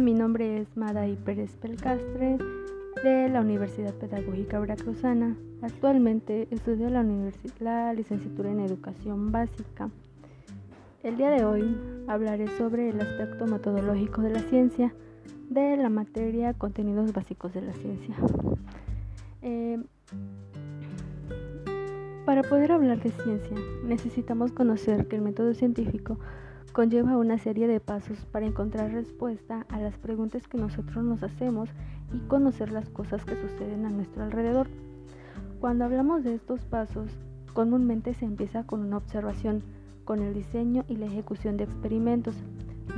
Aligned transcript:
Mi 0.00 0.14
nombre 0.14 0.60
es 0.60 0.76
Madaí 0.76 1.16
Pérez 1.16 1.56
Pelcastre 1.56 2.38
de 3.02 3.28
la 3.30 3.40
Universidad 3.40 3.92
Pedagógica 3.94 4.60
Veracruzana. 4.60 5.36
Actualmente 5.60 6.46
estudio 6.52 6.88
la, 6.88 7.04
la 7.58 7.92
licenciatura 7.94 8.52
en 8.52 8.60
Educación 8.60 9.32
Básica. 9.32 9.90
El 11.02 11.16
día 11.16 11.30
de 11.30 11.44
hoy 11.44 11.76
hablaré 12.06 12.46
sobre 12.56 12.90
el 12.90 13.00
aspecto 13.00 13.46
metodológico 13.46 14.22
de 14.22 14.30
la 14.30 14.40
ciencia 14.40 14.94
de 15.50 15.76
la 15.76 15.88
materia 15.88 16.54
Contenidos 16.54 17.12
Básicos 17.12 17.52
de 17.52 17.62
la 17.62 17.72
Ciencia. 17.72 18.14
Eh, 19.42 19.82
para 22.24 22.42
poder 22.44 22.70
hablar 22.70 23.02
de 23.02 23.10
ciencia, 23.10 23.56
necesitamos 23.84 24.52
conocer 24.52 25.08
que 25.08 25.16
el 25.16 25.22
método 25.22 25.54
científico 25.54 26.18
conlleva 26.72 27.16
una 27.16 27.38
serie 27.38 27.66
de 27.66 27.80
pasos 27.80 28.18
para 28.32 28.46
encontrar 28.46 28.92
respuesta 28.92 29.66
a 29.68 29.78
las 29.80 29.96
preguntas 29.98 30.46
que 30.48 30.58
nosotros 30.58 31.04
nos 31.04 31.22
hacemos 31.22 31.68
y 32.12 32.20
conocer 32.20 32.70
las 32.70 32.88
cosas 32.90 33.24
que 33.24 33.36
suceden 33.36 33.86
a 33.86 33.90
nuestro 33.90 34.22
alrededor. 34.24 34.68
Cuando 35.60 35.84
hablamos 35.84 36.24
de 36.24 36.34
estos 36.34 36.64
pasos, 36.64 37.10
comúnmente 37.52 38.14
se 38.14 38.24
empieza 38.24 38.64
con 38.64 38.80
una 38.80 38.96
observación, 38.96 39.62
con 40.04 40.22
el 40.22 40.34
diseño 40.34 40.84
y 40.88 40.96
la 40.96 41.06
ejecución 41.06 41.56
de 41.56 41.64
experimentos, 41.64 42.34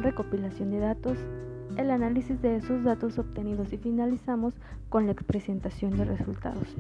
recopilación 0.03 0.71
de 0.71 0.79
datos, 0.79 1.19
el 1.77 1.91
análisis 1.91 2.41
de 2.43 2.57
esos 2.57 2.85
datos 2.85 3.19
obtenidos 3.19 3.73
y 3.73 3.79
finalizamos 3.79 4.55
con 4.89 5.07
la 5.07 5.15
presentación 5.15 5.97
de 5.97 6.05
resultados. 6.05 6.75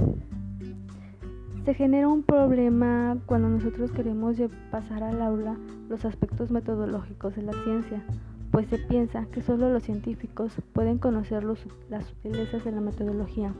Se 1.64 1.74
genera 1.74 2.08
un 2.08 2.22
problema 2.22 3.18
cuando 3.26 3.50
nosotros 3.50 3.92
queremos 3.92 4.38
pasar 4.70 5.02
al 5.02 5.20
aula 5.20 5.56
los 5.90 6.06
aspectos 6.06 6.50
metodológicos 6.50 7.36
de 7.36 7.42
la 7.42 7.52
ciencia, 7.52 8.02
pues 8.50 8.66
se 8.68 8.78
piensa 8.78 9.26
que 9.26 9.42
solo 9.42 9.70
los 9.70 9.82
científicos 9.82 10.54
pueden 10.72 10.96
conocer 10.96 11.44
las 11.44 12.04
sutilezas 12.06 12.64
de 12.64 12.72
la 12.72 12.80
metodología, 12.80 13.52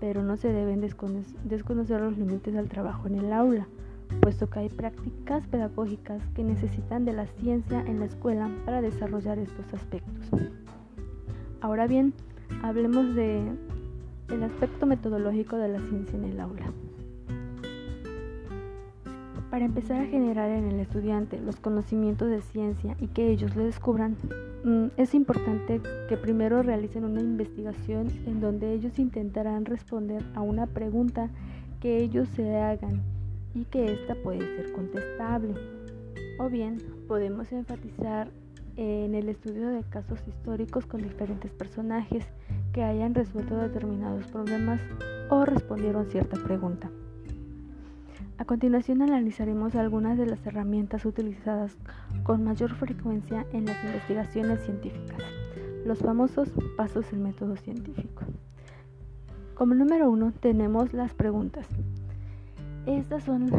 pero 0.00 0.24
no 0.24 0.36
se 0.36 0.52
deben 0.52 0.80
desconocer 0.80 2.00
los 2.00 2.18
límites 2.18 2.54
del 2.54 2.68
trabajo 2.68 3.06
en 3.06 3.14
el 3.14 3.32
aula, 3.32 3.68
puesto 4.20 4.50
que 4.50 4.58
hay 4.58 4.68
prácticas 4.68 5.46
pedagógicas 5.46 6.20
que 6.34 6.42
necesitan 6.42 7.04
de 7.04 7.12
la 7.12 7.26
ciencia 7.26 7.80
en 7.86 8.00
la 8.00 8.06
escuela 8.06 8.50
para 8.64 8.82
desarrollar 8.82 9.38
estos 9.38 9.72
aspectos. 9.72 10.28
Ahora 11.60 11.86
bien, 11.86 12.14
hablemos 12.64 13.14
de 13.14 13.42
el 14.28 14.42
aspecto 14.42 14.86
metodológico 14.86 15.56
de 15.56 15.68
la 15.68 15.80
ciencia 15.80 16.18
en 16.18 16.24
el 16.24 16.40
aula. 16.40 16.66
Para 19.50 19.64
empezar 19.64 20.02
a 20.02 20.06
generar 20.06 20.50
en 20.50 20.68
el 20.68 20.78
estudiante 20.78 21.40
los 21.40 21.56
conocimientos 21.56 22.28
de 22.28 22.42
ciencia 22.42 22.96
y 23.00 23.06
que 23.06 23.28
ellos 23.30 23.56
lo 23.56 23.64
descubran, 23.64 24.16
mm, 24.62 24.88
es 24.98 25.14
importante 25.14 25.80
que 26.06 26.16
primero 26.18 26.62
realicen 26.62 27.04
una 27.04 27.22
investigación 27.22 28.08
en 28.26 28.40
donde 28.40 28.74
ellos 28.74 28.98
intentarán 28.98 29.64
responder 29.64 30.22
a 30.34 30.42
una 30.42 30.66
pregunta 30.66 31.30
que 31.80 31.96
ellos 31.96 32.28
se 32.36 32.56
hagan 32.56 33.02
y 33.54 33.64
que 33.64 33.90
ésta 33.92 34.14
puede 34.22 34.40
ser 34.56 34.70
contestable. 34.72 35.54
O 36.38 36.50
bien 36.50 36.76
podemos 37.06 37.50
enfatizar 37.50 38.30
en 38.76 39.14
el 39.14 39.30
estudio 39.30 39.68
de 39.68 39.82
casos 39.82 40.20
históricos 40.28 40.84
con 40.84 41.02
diferentes 41.02 41.50
personajes 41.52 42.26
que 42.74 42.82
hayan 42.82 43.14
resuelto 43.14 43.56
determinados 43.56 44.26
problemas 44.26 44.80
o 45.30 45.46
respondieron 45.46 46.06
cierta 46.10 46.36
pregunta. 46.36 46.90
A 48.38 48.44
continuación 48.44 49.02
analizaremos 49.02 49.74
algunas 49.74 50.16
de 50.16 50.24
las 50.24 50.46
herramientas 50.46 51.04
utilizadas 51.04 51.76
con 52.22 52.44
mayor 52.44 52.72
frecuencia 52.72 53.44
en 53.52 53.66
las 53.66 53.82
investigaciones 53.84 54.60
científicas, 54.60 55.20
los 55.84 55.98
famosos 55.98 56.48
pasos 56.76 57.10
del 57.10 57.18
método 57.18 57.56
científico. 57.56 58.22
Como 59.56 59.74
número 59.74 60.08
uno 60.08 60.32
tenemos 60.40 60.92
las 60.92 61.14
preguntas. 61.14 61.66
Estas 62.86 63.24
son 63.24 63.50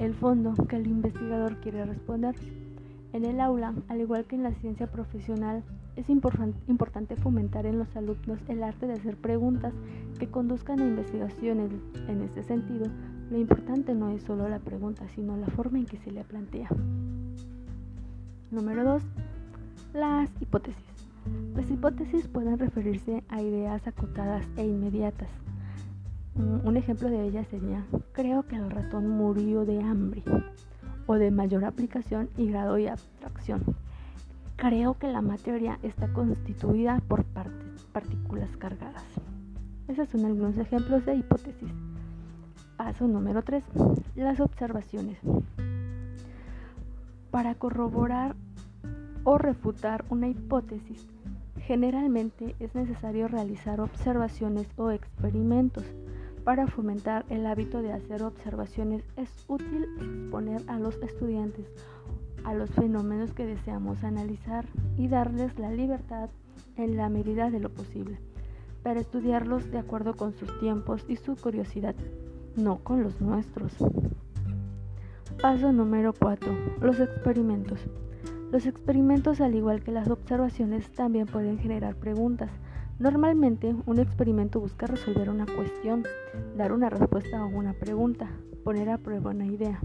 el 0.00 0.12
fondo 0.14 0.54
que 0.66 0.74
el 0.74 0.88
investigador 0.88 1.60
quiere 1.60 1.84
responder. 1.84 2.34
En 3.12 3.24
el 3.24 3.40
aula, 3.40 3.74
al 3.86 4.00
igual 4.00 4.24
que 4.24 4.34
en 4.34 4.42
la 4.42 4.52
ciencia 4.54 4.88
profesional, 4.88 5.62
es 5.94 6.10
importante 6.10 7.14
fomentar 7.14 7.64
en 7.64 7.78
los 7.78 7.94
alumnos 7.96 8.40
el 8.48 8.64
arte 8.64 8.88
de 8.88 8.94
hacer 8.94 9.16
preguntas 9.16 9.72
que 10.18 10.26
conduzcan 10.26 10.80
a 10.80 10.84
investigaciones. 10.84 11.70
En 12.08 12.22
este 12.22 12.42
sentido, 12.42 12.90
lo 13.30 13.38
importante 13.38 13.94
no 13.94 14.10
es 14.10 14.22
solo 14.22 14.48
la 14.48 14.60
pregunta, 14.60 15.06
sino 15.14 15.36
la 15.36 15.48
forma 15.48 15.78
en 15.78 15.86
que 15.86 15.98
se 15.98 16.12
le 16.12 16.22
plantea. 16.22 16.68
Número 18.50 18.84
2. 18.84 19.02
Las 19.94 20.30
hipótesis. 20.40 20.84
Las 21.56 21.68
hipótesis 21.68 22.28
pueden 22.28 22.58
referirse 22.58 23.24
a 23.28 23.42
ideas 23.42 23.84
acotadas 23.86 24.46
e 24.56 24.64
inmediatas. 24.64 25.28
Un 26.36 26.76
ejemplo 26.76 27.08
de 27.08 27.24
ellas 27.24 27.48
sería, 27.48 27.84
creo 28.12 28.44
que 28.44 28.56
el 28.56 28.70
ratón 28.70 29.08
murió 29.08 29.64
de 29.64 29.82
hambre 29.82 30.22
o 31.06 31.14
de 31.14 31.30
mayor 31.30 31.64
aplicación 31.64 32.28
y 32.36 32.48
grado 32.48 32.78
y 32.78 32.86
abstracción. 32.86 33.62
Creo 34.56 34.94
que 34.98 35.08
la 35.08 35.22
materia 35.22 35.78
está 35.82 36.12
constituida 36.12 37.00
por 37.08 37.24
partículas 37.92 38.56
cargadas. 38.58 39.04
Esos 39.88 40.08
son 40.10 40.24
algunos 40.26 40.56
ejemplos 40.58 41.04
de 41.06 41.16
hipótesis. 41.16 41.72
Paso 42.76 43.08
número 43.08 43.42
3. 43.42 43.64
Las 44.16 44.38
observaciones. 44.38 45.18
Para 47.30 47.54
corroborar 47.54 48.36
o 49.24 49.38
refutar 49.38 50.04
una 50.10 50.28
hipótesis, 50.28 51.06
generalmente 51.62 52.54
es 52.60 52.74
necesario 52.74 53.28
realizar 53.28 53.80
observaciones 53.80 54.68
o 54.76 54.90
experimentos. 54.90 55.84
Para 56.44 56.66
fomentar 56.66 57.24
el 57.30 57.46
hábito 57.46 57.80
de 57.80 57.92
hacer 57.92 58.22
observaciones 58.22 59.02
es 59.16 59.30
útil 59.48 59.86
exponer 59.98 60.62
a 60.68 60.78
los 60.78 60.96
estudiantes 61.02 61.66
a 62.44 62.54
los 62.54 62.70
fenómenos 62.70 63.32
que 63.32 63.44
deseamos 63.44 64.04
analizar 64.04 64.66
y 64.96 65.08
darles 65.08 65.58
la 65.58 65.72
libertad 65.72 66.30
en 66.76 66.96
la 66.96 67.08
medida 67.08 67.50
de 67.50 67.58
lo 67.58 67.70
posible 67.70 68.20
para 68.84 69.00
estudiarlos 69.00 69.68
de 69.72 69.78
acuerdo 69.78 70.14
con 70.14 70.32
sus 70.32 70.56
tiempos 70.60 71.04
y 71.08 71.16
su 71.16 71.34
curiosidad 71.34 71.96
no 72.56 72.78
con 72.78 73.02
los 73.02 73.20
nuestros. 73.20 73.72
Paso 75.40 75.72
número 75.72 76.12
4. 76.18 76.52
Los 76.80 76.98
experimentos. 76.98 77.80
Los 78.50 78.66
experimentos, 78.66 79.40
al 79.40 79.54
igual 79.54 79.82
que 79.82 79.92
las 79.92 80.08
observaciones, 80.08 80.90
también 80.92 81.26
pueden 81.26 81.58
generar 81.58 81.96
preguntas. 81.96 82.50
Normalmente, 82.98 83.74
un 83.84 83.98
experimento 83.98 84.60
busca 84.60 84.86
resolver 84.86 85.28
una 85.28 85.44
cuestión, 85.44 86.04
dar 86.56 86.72
una 86.72 86.88
respuesta 86.88 87.38
a 87.38 87.44
una 87.44 87.74
pregunta, 87.74 88.30
poner 88.64 88.88
a 88.88 88.98
prueba 88.98 89.32
una 89.32 89.46
idea. 89.46 89.78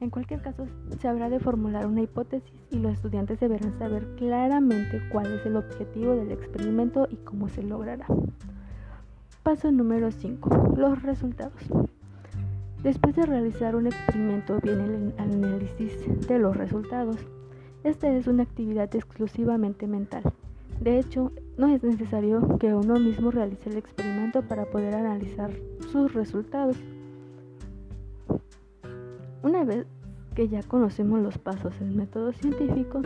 En 0.00 0.10
cualquier 0.10 0.42
caso, 0.42 0.66
se 1.00 1.08
habrá 1.08 1.30
de 1.30 1.38
formular 1.38 1.86
una 1.86 2.02
hipótesis 2.02 2.52
y 2.70 2.78
los 2.78 2.92
estudiantes 2.92 3.40
deberán 3.40 3.78
saber 3.78 4.06
claramente 4.16 5.00
cuál 5.10 5.32
es 5.32 5.46
el 5.46 5.56
objetivo 5.56 6.16
del 6.16 6.32
experimento 6.32 7.06
y 7.08 7.16
cómo 7.16 7.48
se 7.48 7.62
logrará. 7.62 8.06
Paso 9.42 9.72
número 9.72 10.12
5. 10.12 10.74
Los 10.76 11.02
resultados. 11.02 11.60
Después 12.84 13.16
de 13.16 13.26
realizar 13.26 13.74
un 13.74 13.88
experimento 13.88 14.60
viene 14.62 14.84
el 14.84 15.14
análisis 15.18 16.28
de 16.28 16.38
los 16.38 16.56
resultados. 16.56 17.16
Esta 17.82 18.08
es 18.08 18.28
una 18.28 18.44
actividad 18.44 18.94
exclusivamente 18.94 19.88
mental. 19.88 20.22
De 20.80 21.00
hecho, 21.00 21.32
no 21.58 21.66
es 21.66 21.82
necesario 21.82 22.56
que 22.60 22.72
uno 22.72 23.00
mismo 23.00 23.32
realice 23.32 23.68
el 23.68 23.78
experimento 23.78 24.42
para 24.42 24.66
poder 24.66 24.94
analizar 24.94 25.50
sus 25.90 26.14
resultados. 26.14 26.76
Una 29.42 29.64
vez 29.64 29.86
que 30.36 30.46
ya 30.46 30.62
conocemos 30.62 31.20
los 31.20 31.38
pasos 31.38 31.76
del 31.80 31.90
método 31.90 32.32
científico, 32.32 33.02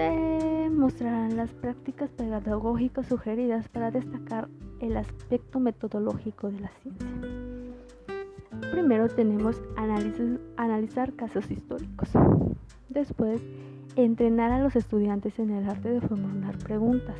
se 0.00 0.70
mostrarán 0.70 1.36
las 1.36 1.50
prácticas 1.52 2.10
pedagógicas 2.10 3.06
sugeridas 3.06 3.68
para 3.68 3.90
destacar 3.90 4.48
el 4.80 4.96
aspecto 4.96 5.60
metodológico 5.60 6.50
de 6.50 6.60
la 6.60 6.70
ciencia. 6.80 7.08
Primero 8.72 9.08
tenemos 9.08 9.60
analizar 10.56 11.12
casos 11.14 11.50
históricos. 11.50 12.08
Después, 12.88 13.42
entrenar 13.96 14.52
a 14.52 14.60
los 14.60 14.74
estudiantes 14.74 15.38
en 15.38 15.50
el 15.50 15.68
arte 15.68 15.90
de 15.90 16.00
formular 16.00 16.56
preguntas. 16.58 17.16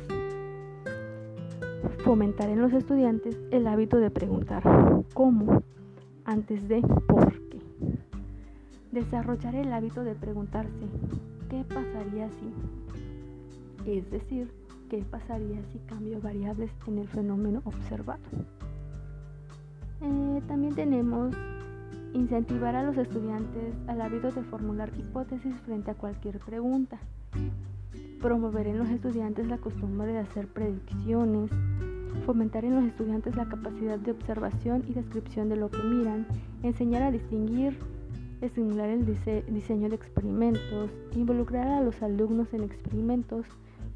Fomentar 2.03 2.49
en 2.49 2.61
los 2.61 2.73
estudiantes 2.73 3.37
el 3.51 3.67
hábito 3.67 3.97
de 3.97 4.09
preguntar 4.09 4.63
cómo 5.13 5.61
antes 6.25 6.67
de 6.67 6.81
por 6.81 7.31
qué. 7.49 7.59
Desarrollar 8.91 9.55
el 9.55 9.71
hábito 9.71 10.03
de 10.03 10.15
preguntarse 10.15 10.87
¿qué 11.51 11.65
pasaría 11.65 12.29
si? 12.29 13.91
Es 13.91 14.09
decir, 14.09 14.49
¿qué 14.89 15.03
pasaría 15.03 15.61
si 15.73 15.79
cambio 15.79 16.21
variables 16.21 16.71
en 16.87 16.99
el 16.99 17.09
fenómeno 17.09 17.61
observado? 17.65 18.21
Eh, 20.01 20.41
también 20.47 20.73
tenemos 20.73 21.35
incentivar 22.13 22.75
a 22.77 22.83
los 22.83 22.97
estudiantes 22.97 23.75
al 23.87 24.01
hábito 24.01 24.31
de 24.31 24.43
formular 24.43 24.91
hipótesis 24.97 25.53
frente 25.65 25.91
a 25.91 25.95
cualquier 25.95 26.39
pregunta. 26.39 26.97
promover 28.21 28.67
en 28.67 28.77
los 28.77 28.87
estudiantes 28.89 29.47
la 29.47 29.57
costumbre 29.57 30.13
de 30.13 30.19
hacer 30.19 30.47
predicciones, 30.47 31.49
fomentar 32.25 32.63
en 32.63 32.75
los 32.75 32.85
estudiantes 32.85 33.35
la 33.35 33.49
capacidad 33.49 33.97
de 33.97 34.11
observación 34.11 34.83
y 34.87 34.93
descripción 34.93 35.49
de 35.49 35.55
lo 35.55 35.71
que 35.71 35.81
miran, 35.81 36.27
enseñar 36.61 37.01
a 37.01 37.11
distinguir, 37.11 37.79
estimular 38.41 38.89
el 38.89 39.05
diseño 39.05 39.89
de 39.89 39.95
experimentos, 39.95 40.89
involucrar 41.15 41.67
a 41.67 41.81
los 41.81 42.01
alumnos 42.01 42.53
en 42.53 42.63
experimentos, 42.63 43.45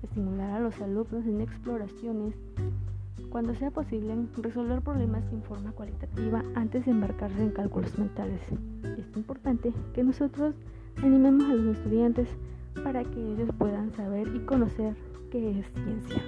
estimular 0.03 0.51
a 0.51 0.59
los 0.59 0.79
alumnos 0.81 1.25
en 1.25 1.41
exploraciones, 1.41 2.35
cuando 3.29 3.53
sea 3.55 3.71
posible, 3.71 4.15
resolver 4.37 4.81
problemas 4.81 5.23
en 5.31 5.43
forma 5.43 5.71
cualitativa 5.71 6.43
antes 6.55 6.85
de 6.85 6.91
embarcarse 6.91 7.41
en 7.41 7.49
cálculos 7.49 7.97
mentales. 7.97 8.41
Es 8.97 9.17
importante 9.17 9.73
que 9.93 10.03
nosotros 10.03 10.55
animemos 11.03 11.43
a 11.49 11.55
los 11.55 11.77
estudiantes 11.77 12.29
para 12.83 13.03
que 13.03 13.33
ellos 13.33 13.49
puedan 13.57 13.91
saber 13.95 14.27
y 14.35 14.39
conocer 14.39 14.95
qué 15.31 15.59
es 15.59 15.65
ciencia. 15.73 16.21